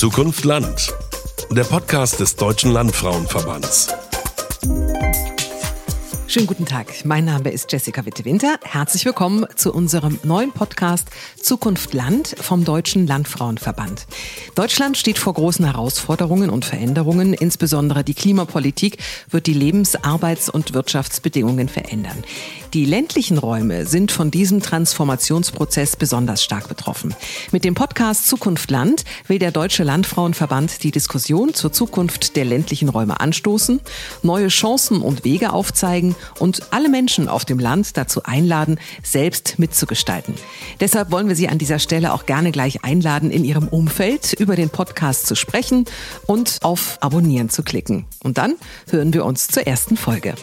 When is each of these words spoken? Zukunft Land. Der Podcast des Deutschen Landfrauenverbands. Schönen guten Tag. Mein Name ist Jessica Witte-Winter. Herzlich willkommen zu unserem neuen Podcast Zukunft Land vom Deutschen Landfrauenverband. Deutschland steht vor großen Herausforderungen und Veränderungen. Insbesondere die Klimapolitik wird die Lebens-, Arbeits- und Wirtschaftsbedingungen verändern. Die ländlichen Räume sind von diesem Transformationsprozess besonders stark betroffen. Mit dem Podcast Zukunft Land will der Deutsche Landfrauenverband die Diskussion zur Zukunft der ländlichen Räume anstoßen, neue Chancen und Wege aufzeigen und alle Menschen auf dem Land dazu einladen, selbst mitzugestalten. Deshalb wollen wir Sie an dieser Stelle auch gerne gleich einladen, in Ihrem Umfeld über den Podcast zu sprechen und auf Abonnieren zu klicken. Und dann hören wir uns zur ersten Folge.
Zukunft 0.00 0.46
Land. 0.46 0.94
Der 1.50 1.64
Podcast 1.64 2.20
des 2.20 2.34
Deutschen 2.34 2.72
Landfrauenverbands. 2.72 3.88
Schönen 6.26 6.46
guten 6.46 6.64
Tag. 6.64 7.04
Mein 7.04 7.26
Name 7.26 7.50
ist 7.50 7.70
Jessica 7.70 8.06
Witte-Winter. 8.06 8.58
Herzlich 8.62 9.04
willkommen 9.04 9.44
zu 9.56 9.74
unserem 9.74 10.18
neuen 10.22 10.52
Podcast 10.52 11.08
Zukunft 11.42 11.92
Land 11.92 12.34
vom 12.40 12.64
Deutschen 12.64 13.06
Landfrauenverband. 13.06 14.06
Deutschland 14.54 14.96
steht 14.96 15.18
vor 15.18 15.34
großen 15.34 15.66
Herausforderungen 15.66 16.48
und 16.48 16.64
Veränderungen. 16.64 17.34
Insbesondere 17.34 18.02
die 18.02 18.14
Klimapolitik 18.14 18.96
wird 19.28 19.46
die 19.46 19.52
Lebens-, 19.52 20.02
Arbeits- 20.02 20.48
und 20.48 20.72
Wirtschaftsbedingungen 20.72 21.68
verändern. 21.68 22.24
Die 22.72 22.84
ländlichen 22.84 23.36
Räume 23.36 23.84
sind 23.84 24.12
von 24.12 24.30
diesem 24.30 24.62
Transformationsprozess 24.62 25.96
besonders 25.96 26.44
stark 26.44 26.68
betroffen. 26.68 27.16
Mit 27.50 27.64
dem 27.64 27.74
Podcast 27.74 28.28
Zukunft 28.28 28.70
Land 28.70 29.04
will 29.26 29.40
der 29.40 29.50
Deutsche 29.50 29.82
Landfrauenverband 29.82 30.84
die 30.84 30.92
Diskussion 30.92 31.52
zur 31.52 31.72
Zukunft 31.72 32.36
der 32.36 32.44
ländlichen 32.44 32.88
Räume 32.88 33.18
anstoßen, 33.18 33.80
neue 34.22 34.46
Chancen 34.48 35.02
und 35.02 35.24
Wege 35.24 35.52
aufzeigen 35.52 36.14
und 36.38 36.72
alle 36.72 36.88
Menschen 36.88 37.28
auf 37.28 37.44
dem 37.44 37.58
Land 37.58 37.96
dazu 37.96 38.22
einladen, 38.22 38.78
selbst 39.02 39.58
mitzugestalten. 39.58 40.34
Deshalb 40.78 41.10
wollen 41.10 41.26
wir 41.26 41.34
Sie 41.34 41.48
an 41.48 41.58
dieser 41.58 41.80
Stelle 41.80 42.12
auch 42.12 42.24
gerne 42.24 42.52
gleich 42.52 42.84
einladen, 42.84 43.32
in 43.32 43.44
Ihrem 43.44 43.66
Umfeld 43.66 44.34
über 44.34 44.54
den 44.54 44.70
Podcast 44.70 45.26
zu 45.26 45.34
sprechen 45.34 45.86
und 46.26 46.58
auf 46.62 46.98
Abonnieren 47.00 47.48
zu 47.48 47.64
klicken. 47.64 48.04
Und 48.22 48.38
dann 48.38 48.54
hören 48.90 49.12
wir 49.12 49.24
uns 49.24 49.48
zur 49.48 49.66
ersten 49.66 49.96
Folge. 49.96 50.36